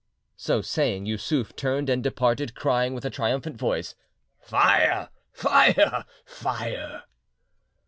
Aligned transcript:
So 0.35 0.61
saying; 0.63 1.05
Yussuf 1.05 1.55
turned 1.55 1.87
and 1.87 2.01
departed, 2.01 2.55
crying 2.55 2.95
with 2.95 3.05
a 3.05 3.11
triumphant 3.11 3.57
voice, 3.57 3.93
"Fire! 4.39 5.09
fire! 5.31 6.05
fire!" 6.25 7.03